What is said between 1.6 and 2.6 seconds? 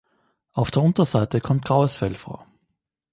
graues Fell vor.